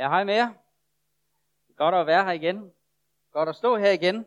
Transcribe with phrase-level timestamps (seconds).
[0.00, 0.48] Ja, hej med jer.
[1.76, 2.72] Godt at være her igen.
[3.32, 4.26] Godt at stå her igen.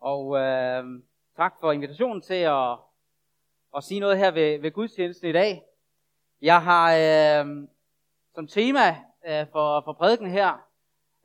[0.00, 0.84] Og øh,
[1.36, 2.78] tak for invitationen til at,
[3.76, 5.62] at sige noget her ved, ved gudstjenesten i dag.
[6.42, 7.68] Jeg har øh,
[8.34, 8.88] som tema
[9.26, 10.68] øh, for, for prædiken her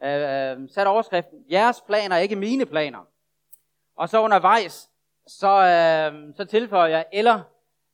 [0.03, 3.05] øh, øh sat overskriften, jeres planer er ikke mine planer.
[3.95, 4.89] Og så undervejs,
[5.27, 7.41] så, øh, så tilføjer jeg, eller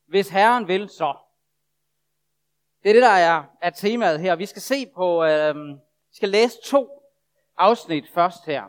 [0.06, 1.27] hvis Herren vil, så.
[2.84, 4.36] Det er det, der er, er temaet her.
[4.36, 5.56] Vi skal se på, øh,
[6.10, 7.04] vi skal læse to
[7.58, 8.68] afsnit først her.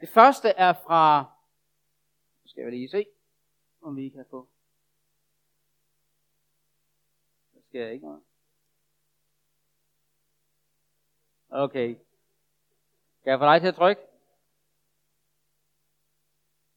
[0.00, 1.24] Det første er fra,
[2.44, 3.06] nu skal jeg lige se,
[3.82, 4.48] om vi kan få.
[7.54, 8.22] Der sker ikke noget.
[11.50, 11.88] Okay.
[13.24, 14.02] Kan jeg få dig til at trykke?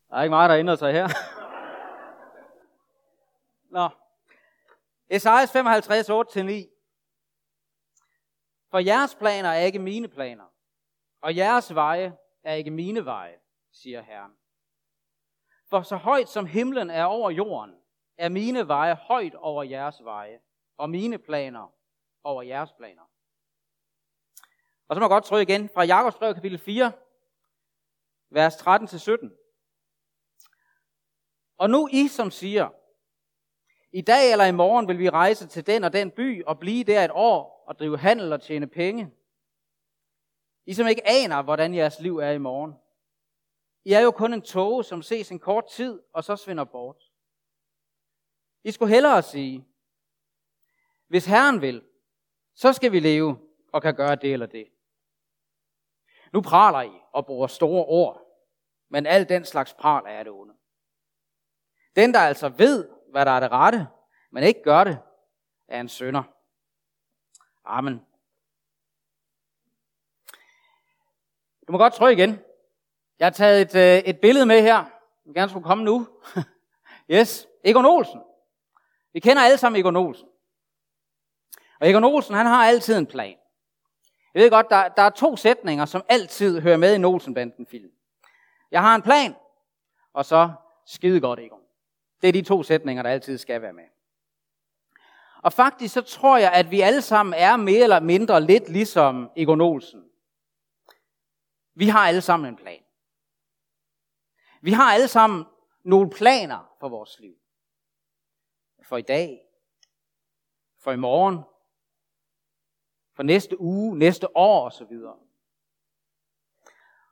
[0.09, 1.07] Der er ikke meget, der ændrer sig her.
[3.69, 3.89] Nå.
[5.09, 6.75] Esajas 55, 8-9.
[8.71, 10.45] For jeres planer er ikke mine planer,
[11.21, 13.39] og jeres veje er ikke mine veje,
[13.71, 14.31] siger Herren.
[15.69, 17.75] For så højt som himlen er over jorden,
[18.17, 20.41] er mine veje højt over jeres veje,
[20.77, 21.73] og mine planer
[22.23, 23.01] over jeres planer.
[24.87, 26.91] Og så må jeg godt trykke igen fra Jakobs brev kapitel 4,
[28.29, 29.35] vers 13-17.
[31.57, 32.69] Og nu I, som siger,
[33.91, 36.83] i dag eller i morgen vil vi rejse til den og den by og blive
[36.83, 39.11] der et år og drive handel og tjene penge.
[40.65, 42.73] I som ikke aner, hvordan jeres liv er i morgen.
[43.85, 47.03] I er jo kun en tåge, som ses en kort tid og så svinder bort.
[48.63, 49.65] I skulle hellere sige,
[51.07, 51.83] hvis Herren vil,
[52.55, 53.39] så skal vi leve
[53.73, 54.67] og kan gøre det eller det.
[56.33, 58.21] Nu praler I og bruger store ord,
[58.89, 60.53] men al den slags pral er det onde.
[61.95, 63.87] Den, der altså ved, hvad der er det rette,
[64.31, 64.99] men ikke gør det,
[65.67, 66.23] er en sønder.
[67.65, 68.01] Amen.
[71.67, 72.39] Du må godt trykke igen.
[73.19, 74.85] Jeg har taget et, øh, et billede med her.
[75.23, 76.07] som gerne skulle komme nu.
[77.11, 78.21] yes, Egon Olsen.
[79.13, 80.27] Vi kender alle sammen Egon Olsen.
[81.79, 83.37] Og Egon Olsen, han har altid en plan.
[84.33, 87.91] Jeg ved godt, der, der er to sætninger, som altid hører med i en Olsenbanden-film.
[88.71, 89.35] Jeg har en plan,
[90.13, 90.51] og så
[90.85, 91.58] skide godt, Egon.
[92.21, 93.83] Det er de to sætninger, der altid skal være med.
[95.43, 99.31] Og faktisk så tror jeg, at vi alle sammen er mere eller mindre lidt ligesom
[99.35, 100.03] Egon Olsen.
[101.73, 102.83] Vi har alle sammen en plan.
[104.61, 105.45] Vi har alle sammen
[105.83, 107.35] nogle planer for vores liv.
[108.83, 109.41] For i dag.
[110.79, 111.39] For i morgen.
[113.13, 114.97] For næste uge, næste år osv.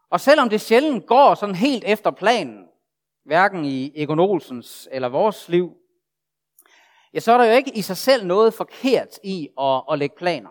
[0.09, 2.69] Og selvom det sjældent går sådan helt efter planen,
[3.27, 5.77] hverken i Egon Olsens eller vores liv,
[7.13, 10.15] ja, så er der jo ikke i sig selv noget forkert i at, at lægge
[10.17, 10.49] planer.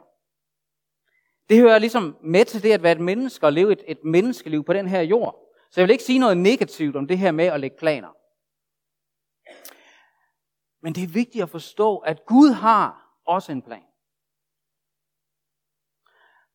[1.49, 4.65] Det hører ligesom med til det at være et menneske og leve et, et menneskeliv
[4.65, 5.39] på den her jord.
[5.71, 8.09] Så jeg vil ikke sige noget negativt om det her med at lægge planer.
[10.83, 13.83] Men det er vigtigt at forstå, at Gud har også en plan.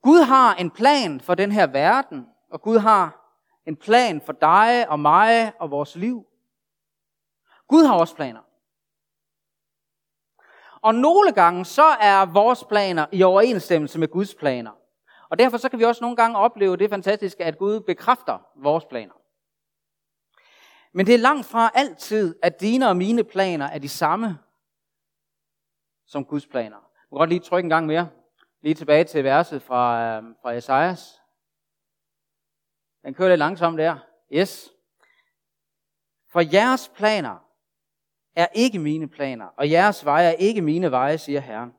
[0.01, 3.20] Gud har en plan for den her verden, og Gud har
[3.65, 6.25] en plan for dig og mig og vores liv.
[7.67, 8.41] Gud har også planer.
[10.81, 14.71] Og nogle gange så er vores planer i overensstemmelse med Guds planer.
[15.29, 18.85] Og derfor så kan vi også nogle gange opleve det fantastiske, at Gud bekræfter vores
[18.85, 19.13] planer.
[20.93, 24.37] Men det er langt fra altid, at dine og mine planer er de samme
[26.07, 26.77] som Guds planer.
[26.77, 28.09] Du kan godt lige trykke en gang mere.
[28.61, 31.20] Lige tilbage til verset fra, øh, fra Esajas.
[33.03, 33.97] Den kører lidt langsomt der.
[34.31, 34.73] Yes.
[36.31, 37.37] For jeres planer
[38.35, 41.73] er ikke mine planer, og jeres veje er ikke mine veje, siger Herren.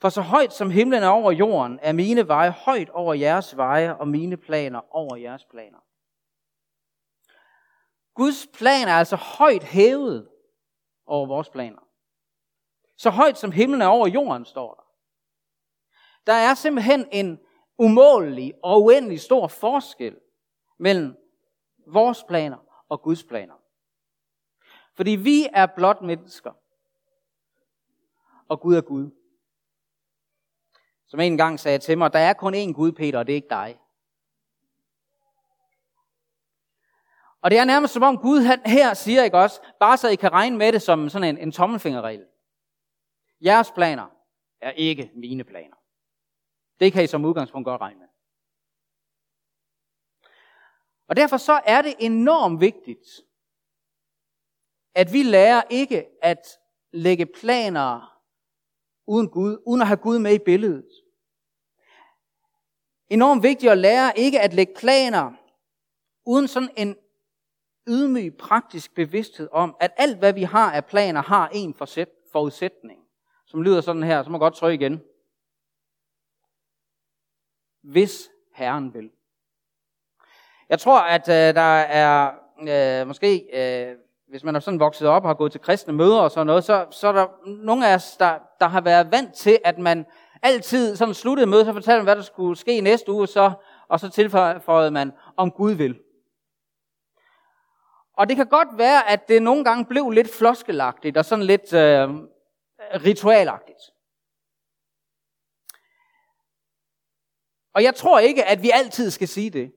[0.00, 3.96] For så højt som himlen er over jorden, er mine veje højt over jeres veje,
[3.96, 5.78] og mine planer over jeres planer.
[8.14, 10.28] Guds plan er altså højt hævet
[11.06, 11.88] over vores planer.
[12.96, 14.82] Så højt som himlen er over jorden, står der.
[16.26, 17.40] Der er simpelthen en
[17.78, 20.16] umålelig og uendelig stor forskel
[20.82, 21.16] mellem
[21.86, 22.58] vores planer
[22.88, 23.54] og Guds planer.
[24.94, 26.52] Fordi vi er blot mennesker,
[28.48, 29.10] og Gud er Gud.
[31.06, 33.36] Som en gang sagde til mig, der er kun én Gud, Peter, og det er
[33.36, 33.80] ikke dig.
[37.40, 40.14] Og det er nærmest som om Gud han her siger, ikke også, bare så I
[40.14, 42.26] kan regne med det som sådan en, en tommelfingerregel.
[43.40, 44.06] Jeres planer
[44.60, 45.76] er ikke mine planer.
[46.80, 48.08] Det kan I som udgangspunkt godt regne med.
[51.12, 53.08] Og derfor så er det enormt vigtigt,
[54.94, 56.46] at vi lærer ikke at
[56.92, 58.18] lægge planer
[59.06, 60.88] uden Gud, uden at have Gud med i billedet.
[63.08, 65.32] enormt vigtigt at lære ikke at lægge planer
[66.26, 66.96] uden sådan en
[67.88, 71.74] ydmyg praktisk bevidsthed om, at alt hvad vi har af planer har en
[72.32, 73.00] forudsætning,
[73.46, 75.00] som lyder sådan her, så må godt trykke igen.
[77.82, 79.10] Hvis Herren vil.
[80.72, 82.30] Jeg tror, at øh, der er
[82.68, 83.96] øh, måske, øh,
[84.28, 86.64] hvis man er sådan vokset op og har gået til kristne møder og sådan noget,
[86.64, 90.06] så, så er der nogle af os, der, der har været vant til, at man
[90.42, 93.52] altid sådan sluttede mødet, så fortalte man, hvad der skulle ske næste uge, så,
[93.88, 95.98] og så tilføjede man, om Gud vil.
[98.16, 101.72] Og det kan godt være, at det nogle gange blev lidt floskelagtigt og sådan lidt
[101.72, 102.08] øh,
[103.04, 103.80] ritualagtigt.
[107.74, 109.72] Og jeg tror ikke, at vi altid skal sige det.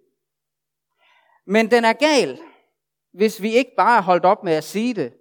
[1.46, 2.40] Men den er gal,
[3.14, 5.14] hvis vi ikke bare er holdt op med at sige det,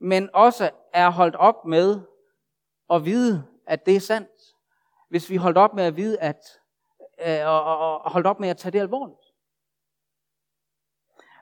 [0.00, 2.00] men også er holdt op med
[2.90, 4.28] at vide, at det er sandt.
[5.08, 6.40] Hvis vi er holdt op med at vide, at
[7.26, 9.20] øh, og, og, og holdt op med at tage det alvorligt.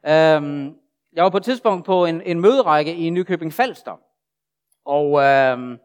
[0.06, 0.78] Øhm,
[1.12, 3.96] jeg var på et tidspunkt på en, en møderække i Nykøbing Falster,
[4.84, 5.78] og øhm,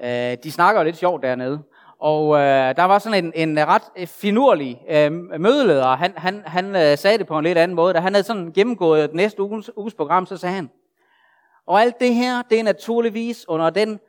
[0.00, 1.62] øh, de snakker lidt sjovt dernede.
[1.98, 5.96] Og øh, der var sådan en, en ret finurlig øh, mødeleder.
[5.96, 7.94] Han, han, han øh, sagde det på en lidt anden måde.
[7.94, 10.70] Da han havde sådan gennemgået næste uges, uges program, så sagde han,
[11.66, 14.00] og alt det her, det er naturligvis under den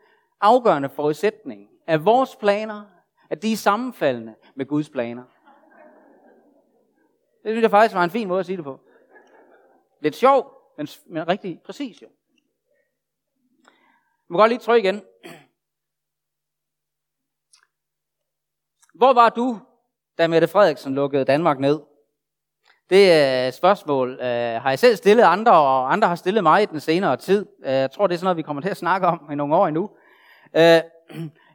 [0.42, 2.84] afgørende forudsætning, at vores planer,
[3.30, 5.24] at de er sammenfaldende med Guds planer.
[7.44, 8.80] Det synes jeg faktisk var en fin måde at sige det på.
[10.02, 12.08] Lidt sjov, men, men rigtig præcis jo.
[13.66, 15.02] Jeg må godt lige trykke igen.
[18.98, 19.60] Hvor var du,
[20.18, 21.80] da Mette Frederiksen lukkede Danmark ned?
[22.90, 26.64] Det er et spørgsmål, øh, har jeg selv stillet andre, og andre har stillet mig
[26.64, 27.46] i den senere tid.
[27.66, 29.56] Øh, jeg tror, det er sådan noget, vi kommer til at snakke om i nogle
[29.56, 29.90] år endnu.
[30.56, 30.82] Øh,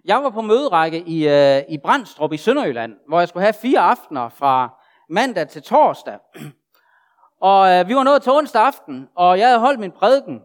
[0.05, 3.81] jeg var på møderække i, øh, i Brandstrup i Sønderjylland, hvor jeg skulle have fire
[3.81, 4.69] aftener fra
[5.11, 6.19] mandag til torsdag.
[7.41, 10.41] Og øh, vi var nået til onsdag aften, og jeg havde holdt min prædiken.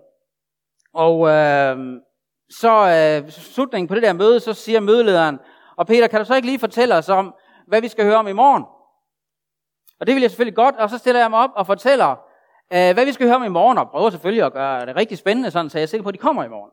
[0.94, 1.78] Og øh,
[2.50, 5.40] så øh, slutningen på det der møde, så siger mødelederen,
[5.78, 7.36] og Peter, kan du så ikke lige fortælle os om,
[7.68, 8.64] hvad vi skal høre om i morgen?
[10.00, 12.12] Og det vil jeg selvfølgelig godt, og så stiller jeg mig op og fortæller,
[12.74, 15.18] øh, hvad vi skal høre om i morgen, og prøver selvfølgelig at gøre det rigtig
[15.18, 16.72] spændende, sådan, så jeg er sikker på, at de kommer i morgen.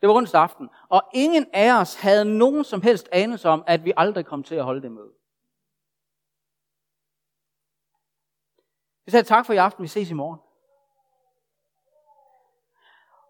[0.00, 3.84] Det var onsdag aften, og ingen af os havde nogen som helst anelse om, at
[3.84, 5.12] vi aldrig kom til at holde det møde.
[9.04, 10.40] Vi sagde tak for i aften, vi ses i morgen.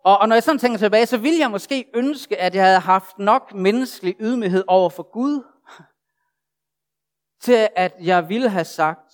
[0.07, 2.79] Og, og når jeg sådan tænker tilbage, så ville jeg måske ønske, at jeg havde
[2.79, 5.43] haft nok menneskelig ydmyghed over for Gud,
[7.41, 9.13] til at jeg ville have sagt,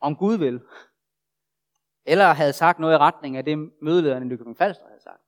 [0.00, 0.60] om Gud vil.
[2.04, 5.22] Eller havde sagt noget i retning af det, mødelederen i Nykøbing Falster havde sagt.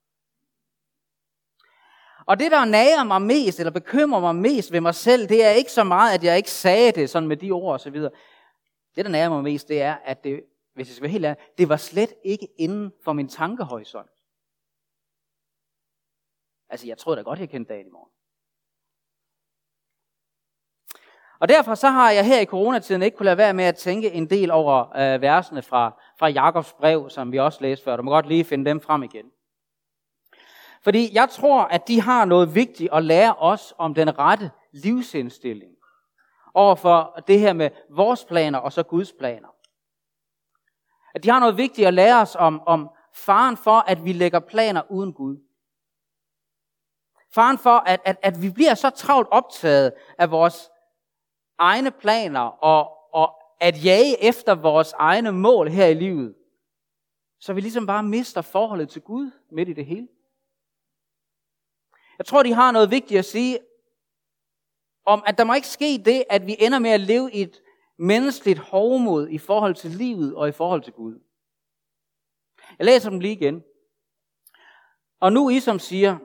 [2.26, 5.50] Og det, der nager mig mest, eller bekymrer mig mest ved mig selv, det er
[5.50, 8.12] ikke så meget, at jeg ikke sagde det sådan med de ord og så videre.
[8.96, 10.44] Det, der nager mig mest, det er, at det
[10.76, 14.10] hvis jeg skal være helt ærlig, det var slet ikke inden for min tankehorisont.
[16.68, 18.10] Altså, jeg troede da godt, jeg kendte dagen i morgen.
[21.38, 24.12] Og derfor så har jeg her i coronatiden ikke kunne lade være med at tænke
[24.12, 27.96] en del over øh, versene fra, fra Jakobs brev, som vi også læste før.
[27.96, 29.30] Du må godt lige finde dem frem igen.
[30.82, 35.76] Fordi jeg tror, at de har noget vigtigt at lære os om den rette livsindstilling
[36.54, 39.48] over for det her med vores planer og så Guds planer.
[41.16, 44.40] At de har noget vigtigt at lære os om, om faren for, at vi lægger
[44.40, 45.36] planer uden Gud.
[47.34, 50.70] Faren for, at, at, at vi bliver så travlt optaget af vores
[51.58, 56.34] egne planer og, og at jage efter vores egne mål her i livet,
[57.40, 60.08] så vi ligesom bare mister forholdet til Gud midt i det hele.
[62.18, 63.58] Jeg tror, de har noget vigtigt at sige
[65.04, 67.62] om, at der må ikke ske det, at vi ender med at leve i et
[67.98, 71.20] menneskeligt hovmod i forhold til livet og i forhold til Gud.
[72.78, 73.64] Jeg læser dem lige igen.
[75.20, 76.18] Og nu I som siger,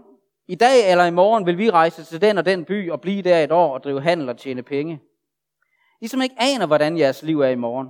[0.47, 3.21] i dag eller i morgen vil vi rejse til den og den by og blive
[3.21, 5.01] der et år og drive handel og tjene penge.
[6.01, 7.89] I som ikke aner, hvordan jeres liv er i morgen.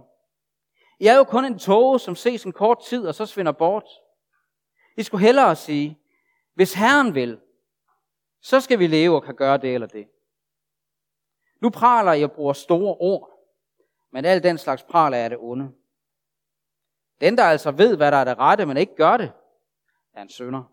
[1.00, 3.88] I er jo kun en tåge, som ses en kort tid og så svinder bort.
[4.98, 6.00] I skulle hellere sige,
[6.54, 7.40] hvis Herren vil,
[8.42, 10.08] så skal vi leve og kan gøre det eller det.
[11.62, 13.31] Nu praler I og bruger store ord
[14.12, 15.72] men al den slags pral er det onde.
[17.22, 19.32] Den, der altså ved, hvad der er det rette, men ikke gør det,
[20.14, 20.64] er en sønder.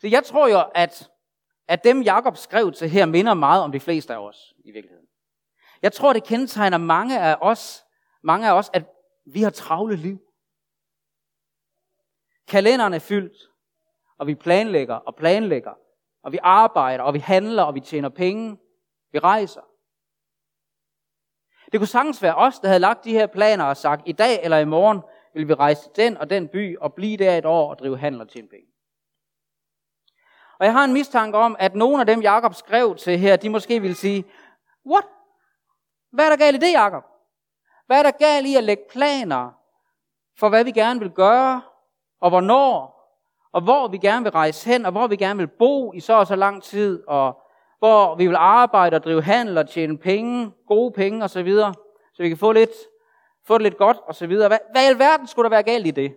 [0.00, 1.10] Så jeg tror jo, at,
[1.68, 5.06] at dem Jakob skrev til her, minder meget om de fleste af os i virkeligheden.
[5.82, 7.84] Jeg tror, det kendetegner mange af os,
[8.22, 8.84] mange af os, at
[9.26, 10.18] vi har travle liv.
[12.48, 13.50] Kalenderen er fyldt,
[14.18, 15.74] og vi planlægger og planlægger
[16.22, 18.58] og vi arbejder, og vi handler, og vi tjener penge,
[19.12, 19.60] vi rejser.
[21.72, 24.40] Det kunne sagtens være os, der havde lagt de her planer og sagt, i dag
[24.42, 25.02] eller i morgen
[25.34, 27.98] vil vi rejse til den og den by og blive der et år og drive
[27.98, 28.66] handel og tjene penge.
[30.58, 33.50] Og jeg har en mistanke om, at nogle af dem, Jakob skrev til her, de
[33.50, 34.24] måske vil sige,
[34.86, 35.04] what?
[36.12, 37.04] Hvad er der galt i det, Jakob?
[37.86, 39.50] Hvad er der galt i at lægge planer
[40.38, 41.62] for, hvad vi gerne vil gøre,
[42.20, 43.02] og hvornår,
[43.52, 46.14] og hvor vi gerne vil rejse hen, og hvor vi gerne vil bo i så
[46.14, 47.42] og så lang tid, og
[47.82, 51.72] hvor vi vil arbejde og drive handel og tjene penge, gode penge osv., så,
[52.14, 52.70] så vi kan få, lidt,
[53.44, 54.26] få det lidt godt osv.
[54.26, 56.16] Hvad, hvad i alverden skulle der være galt i det?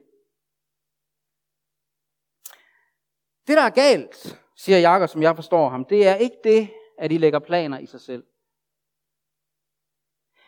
[3.48, 7.12] Det, der er galt, siger Jakob, som jeg forstår ham, det er ikke det, at
[7.12, 8.24] I lægger planer i sig selv.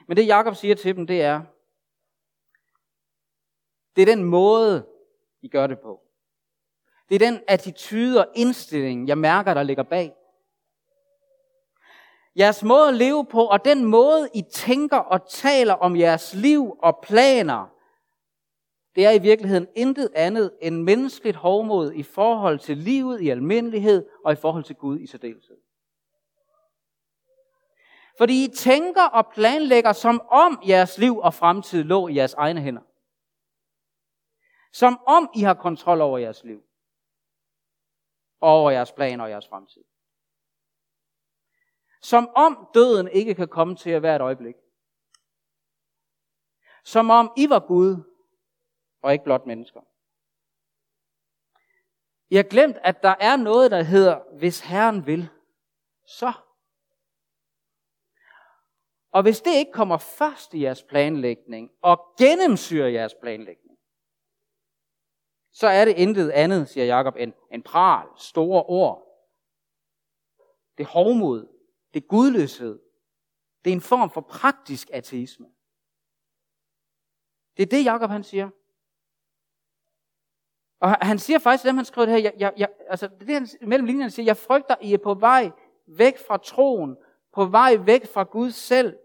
[0.07, 1.41] Men det, Jakob siger til dem, det er,
[3.95, 4.87] det er den måde,
[5.41, 6.01] I gør det på.
[7.09, 10.13] Det er den attitude og indstilling, jeg mærker, der ligger bag.
[12.37, 16.77] Jeres måde at leve på, og den måde, I tænker og taler om jeres liv
[16.79, 17.77] og planer,
[18.95, 24.09] det er i virkeligheden intet andet end menneskeligt hovmod i forhold til livet i almindelighed
[24.25, 25.57] og i forhold til Gud i særdeleshed.
[28.17, 32.61] Fordi I tænker og planlægger, som om jeres liv og fremtid lå i jeres egne
[32.61, 32.81] hænder.
[34.73, 36.63] Som om I har kontrol over jeres liv.
[38.39, 39.83] Og over jeres planer og jeres fremtid.
[42.01, 44.55] Som om døden ikke kan komme til jer hvert øjeblik.
[46.83, 48.03] Som om I var Gud,
[49.01, 49.81] og ikke blot mennesker.
[52.29, 55.29] I har glemt, at der er noget, der hedder, hvis Herren vil,
[56.05, 56.33] så.
[59.11, 63.77] Og hvis det ikke kommer først i jeres planlægning, og gennemsyrer jeres planlægning,
[65.51, 69.03] så er det intet andet, siger Jakob, end en pral, store ord.
[70.77, 71.56] Det er hovmod,
[71.97, 72.79] det er gudløshed.
[73.65, 75.47] Det er en form for praktisk ateisme.
[77.57, 78.49] Det er det, Jakob han siger.
[80.79, 83.47] Og han siger faktisk, dem han skrev det her, jeg, jeg, jeg, altså det han
[83.61, 85.51] mellem linjerne siger, jeg frygter, I er på vej
[85.85, 86.97] væk fra troen,
[87.33, 88.97] på vej væk fra Gud selv,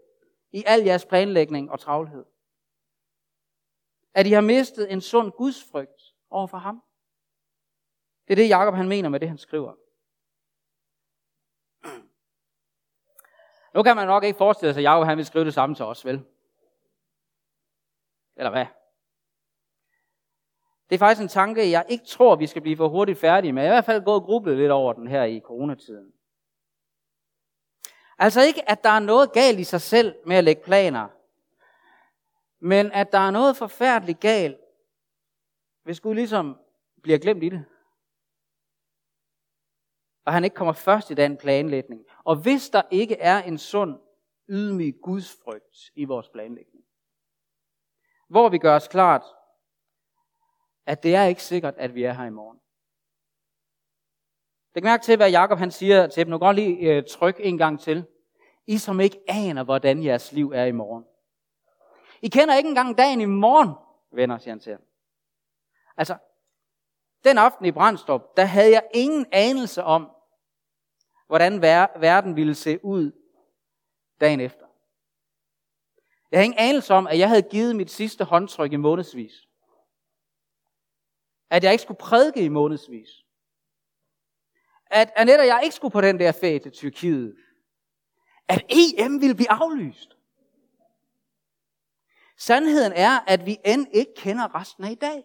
[0.51, 2.25] i al jeres planlægning og travlhed.
[4.13, 6.83] At I har mistet en sund gudsfrygt over for ham.
[8.27, 9.73] Det er det, Jakob han mener med det, han skriver.
[13.73, 15.85] Nu kan man nok ikke forestille sig, at Jacob han vil skrive det samme til
[15.85, 16.25] os, vel?
[18.35, 18.65] Eller hvad?
[20.89, 23.63] Det er faktisk en tanke, jeg ikke tror, vi skal blive for hurtigt færdige med.
[23.63, 26.13] Jeg er i hvert fald gået og grublet lidt over den her i coronatiden.
[28.17, 31.07] Altså ikke, at der er noget galt i sig selv med at lægge planer,
[32.59, 34.57] men at der er noget forfærdeligt galt,
[35.83, 36.59] hvis Gud ligesom
[37.01, 37.65] bliver glemt i det.
[40.25, 42.05] Og han ikke kommer først i den planlægning.
[42.23, 43.99] Og hvis der ikke er en sund,
[44.49, 46.83] ydmyg gudsfrygt i vores planlægning,
[48.29, 49.23] hvor vi gør os klart,
[50.85, 52.59] at det er ikke sikkert, at vi er her i morgen.
[54.75, 56.31] Læg mærke til, hvad Jakob han siger til dem.
[56.31, 58.05] Nu godt lige øh, tryk en gang til.
[58.67, 61.05] I som ikke aner, hvordan jeres liv er i morgen.
[62.21, 63.69] I kender ikke engang dagen i morgen,
[64.11, 64.81] venner, siger han til ham.
[65.97, 66.17] Altså,
[67.23, 70.09] den aften i Brandstrup, der havde jeg ingen anelse om,
[71.27, 73.11] hvordan verden ville se ud
[74.21, 74.65] dagen efter.
[76.31, 79.47] Jeg havde ingen anelse om, at jeg havde givet mit sidste håndtryk i månedsvis.
[81.49, 83.09] At jeg ikke skulle prædike i månedsvis.
[84.85, 87.35] At Annette og jeg ikke skulle på den der ferie til Tyrkiet.
[88.47, 90.17] At EM ville blive aflyst.
[92.37, 95.23] Sandheden er, at vi end ikke kender resten af i dag.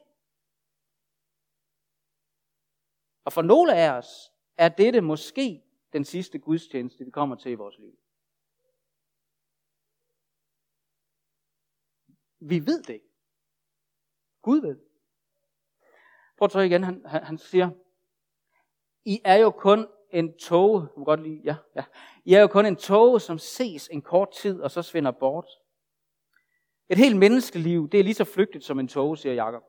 [3.29, 7.55] Og for nogle af os er dette måske den sidste gudstjeneste, vi kommer til i
[7.55, 7.99] vores liv.
[12.41, 13.07] Vi ved det ikke.
[14.43, 14.79] Gud ved
[16.37, 16.85] Prøv at tage igen.
[16.85, 17.71] Han, han, han siger,
[19.05, 21.85] I er jo kun en tog, du godt lide, ja, ja.
[22.25, 25.49] I er jo kun en tog, som ses en kort tid, og så svinder bort.
[26.89, 29.63] Et helt menneskeliv, det er lige så flygtigt som en tog, siger Jakob.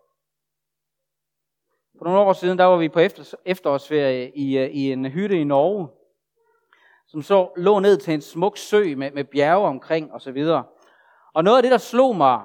[1.97, 5.41] For nogle år siden, der var vi på efter, efterårsferie i, øh, i en hytte
[5.41, 5.87] i Norge,
[7.07, 10.37] som så lå ned til en smuk sø med, med bjerge omkring osv.
[10.37, 10.63] Og,
[11.33, 12.41] og noget af det, der slog mig,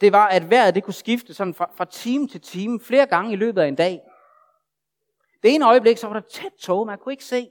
[0.00, 3.32] det var, at vejret det kunne skifte sådan fra, fra time til time flere gange
[3.32, 4.00] i løbet af en dag.
[5.42, 7.50] Det ene øjeblik, så var der tæt tog, man kunne ikke se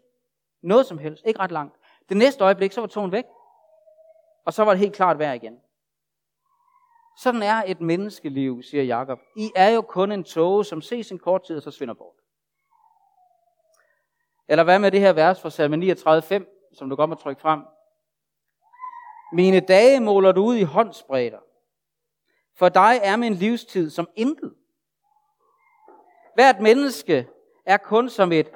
[0.63, 1.75] noget som helst, ikke ret langt.
[2.09, 3.25] Det næste øjeblik, så var togen væk,
[4.45, 5.59] og så var det helt klart vejr igen.
[7.17, 9.19] Sådan er et menneskeliv, siger Jakob.
[9.35, 12.15] I er jo kun en tåge, som ses en kort tid, og så svinder bort.
[14.47, 17.61] Eller hvad med det her vers fra salme 39.5, som du godt må trykke frem?
[19.33, 21.39] Mine dage måler du ud i håndsbredder.
[22.55, 24.55] For dig er min livstid som intet.
[26.33, 27.27] Hvert menneske
[27.65, 28.51] er kun som et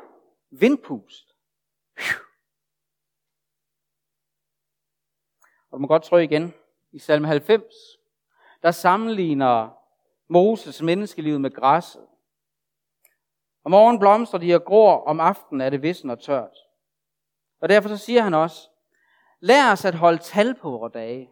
[0.52, 1.36] vindpust.
[5.72, 6.54] Og du må godt trykke igen.
[6.92, 8.01] I salme 90,
[8.64, 9.70] der sammenligner
[10.28, 12.06] Moses menneskelivet med græsset.
[13.64, 16.58] Om morgenen blomstrer de og gror, om aftenen er det vissen og tørt.
[17.62, 18.70] Og derfor så siger han også,
[19.40, 21.30] lær os at holde tal på vores dage.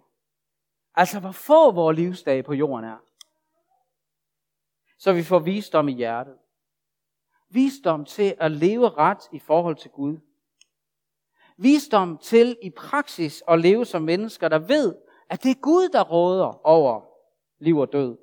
[0.95, 2.98] Altså hvor få vores livsdage på jorden er.
[4.98, 6.38] Så vi får visdom i hjertet.
[7.50, 10.17] Visdom til at leve ret i forhold til Gud.
[11.57, 14.95] Visdom til i praksis at leve som mennesker, der ved,
[15.29, 17.08] at det er Gud, der råder over
[17.59, 18.17] liv og død.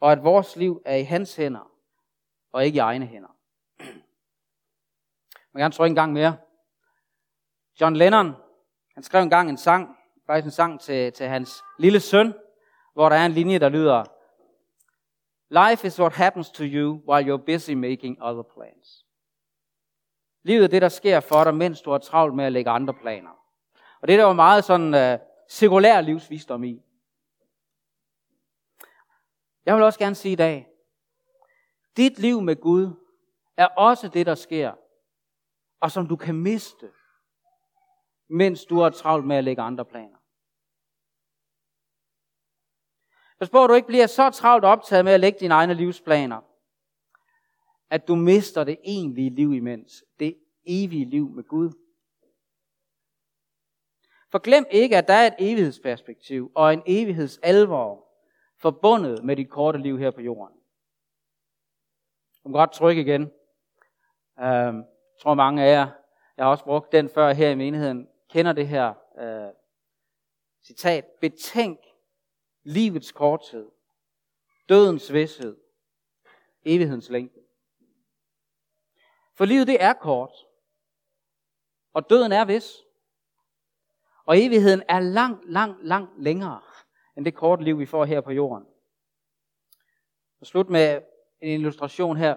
[0.00, 1.72] Og at vores liv er i hans hænder,
[2.52, 3.28] og ikke i egne hænder.
[5.52, 6.36] Man kan gerne trykke en gang mere.
[7.80, 8.32] John Lennon,
[8.94, 9.96] han skrev en gang en sang,
[10.26, 12.34] faktisk en sang til, til hans lille søn,
[12.92, 14.04] hvor der er en linje, der lyder,
[15.48, 19.06] Life is what happens to you while you're busy making other plans.
[20.42, 22.94] Livet er det, der sker for dig, mens du har travlt med at lægge andre
[22.94, 23.30] planer.
[24.00, 26.82] Og det der var meget sådan øh, uh, sekulær livsvisdom i.
[29.66, 30.68] Jeg vil også gerne sige i dag,
[31.96, 32.90] dit liv med Gud
[33.56, 34.74] er også det, der sker,
[35.80, 36.92] og som du kan miste,
[38.28, 40.16] mens du har travlt med at lægge andre planer.
[43.38, 46.40] Pas på, at du ikke bliver så travlt optaget med at lægge dine egne livsplaner,
[47.90, 50.04] at du mister det egentlige liv imens.
[50.20, 51.70] Det evige liv med Gud.
[54.30, 58.05] For glem ikke, at der er et evighedsperspektiv og en evighedsalvor
[58.58, 60.56] forbundet med dit korte liv her på jorden.
[62.44, 63.22] Du må godt trykke igen.
[63.22, 63.30] Øhm,
[64.36, 64.84] jeg øhm,
[65.20, 65.90] tror mange af jer,
[66.36, 69.54] jeg har også brugt den før her i menigheden, kender det her uh,
[70.62, 71.04] citat.
[71.20, 71.78] Betænk
[72.62, 73.70] livets korthed,
[74.68, 75.56] dødens vidshed,
[76.64, 77.40] evighedens længde.
[79.34, 80.32] For livet det er kort,
[81.92, 82.82] og døden er vis.
[84.24, 86.60] Og evigheden er langt, langt, langt længere
[87.16, 88.66] end det korte liv, vi får her på jorden.
[90.40, 91.02] Og slut med
[91.40, 92.36] en illustration her.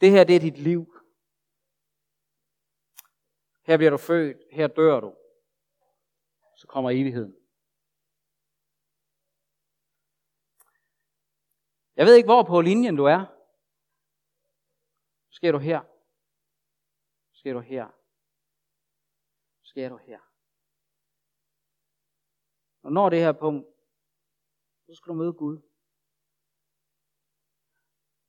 [0.00, 1.02] Det her, det er dit liv.
[3.62, 5.16] Her bliver du født, her dør du.
[6.56, 7.36] Så kommer evigheden.
[11.96, 13.24] Jeg ved ikke, hvor på linjen du er.
[15.30, 15.80] Sker du her?
[17.32, 17.88] Sker du her?
[19.62, 20.20] Sker du her?
[22.82, 23.75] Og når det her punkt,
[24.86, 25.58] så skal du møde Gud.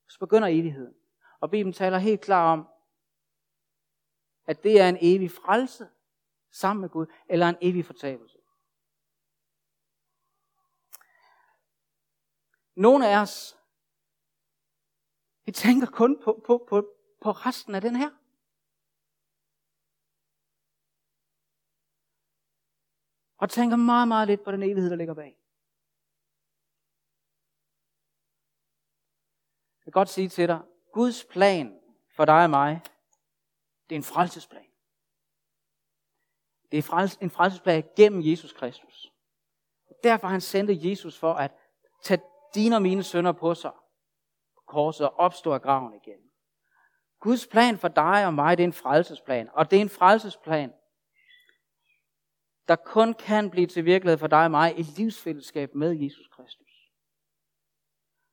[0.08, 0.94] Så begynder evigheden.
[1.40, 2.68] Og Bibelen taler helt klar om,
[4.46, 5.88] at det er en evig frelse
[6.50, 8.38] sammen med Gud, eller en evig fortabelse.
[12.74, 13.56] Nogle af os,
[15.44, 18.10] vi tænker kun på, på, på, på resten af den her.
[23.36, 25.38] Og tænker meget, meget lidt på den evighed, der ligger bag.
[29.88, 30.60] Vil godt sige til dig,
[30.92, 31.80] Guds plan
[32.16, 32.80] for dig og mig,
[33.88, 34.66] det er en frelsesplan.
[36.72, 39.12] Det er en frelsesplan gennem Jesus Kristus.
[40.04, 41.52] Derfor han sendte Jesus for at
[42.02, 42.20] tage
[42.54, 43.70] dine og mine sønder på sig
[44.54, 46.20] på korset og opstå af graven igen.
[47.20, 49.48] Guds plan for dig og mig, det er en frelsesplan.
[49.52, 50.72] Og det er en frelsesplan,
[52.68, 56.90] der kun kan blive til virkelighed for dig og mig i livsfællesskab med Jesus Kristus.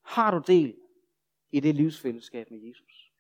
[0.04, 0.76] Har du del
[1.56, 3.12] i det livsfællesskab med Jesus?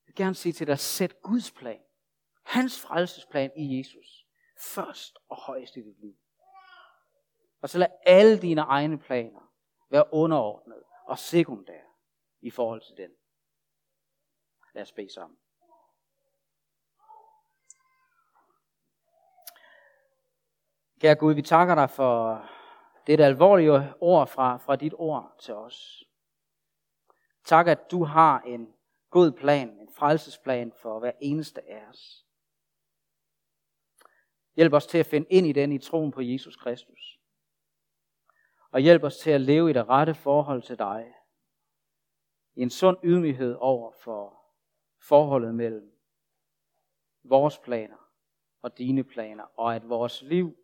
[0.00, 1.82] Jeg vil gerne sige til dig, sæt Guds plan,
[2.42, 4.26] hans frelsesplan i Jesus,
[4.74, 6.16] først og højst i dit liv.
[7.60, 9.52] Og så lad alle dine egne planer
[9.90, 11.90] være underordnet og sekundære
[12.40, 13.10] i forhold til den.
[14.74, 15.38] Lad os bede sammen.
[21.00, 22.48] Kære Gud, vi takker dig for
[23.06, 26.04] det alvorlige ord fra, fra dit ord til os.
[27.44, 28.74] Tak, at du har en
[29.10, 32.26] god plan, en frelsesplan for hver eneste af os.
[34.56, 37.20] Hjælp os til at finde ind i den i troen på Jesus Kristus.
[38.70, 41.14] Og hjælp os til at leve i det rette forhold til dig.
[42.54, 44.42] I en sund ydmyghed over for
[45.00, 45.92] forholdet mellem
[47.24, 47.96] vores planer
[48.62, 50.56] og dine planer, og at vores liv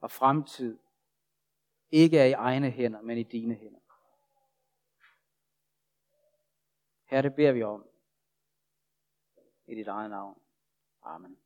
[0.00, 0.78] og fremtid
[1.90, 3.80] ikke er i egne hænder, men i dine hænder.
[7.04, 7.86] Her det beder vi om.
[9.66, 10.40] I dit eget navn.
[11.02, 11.38] Amen.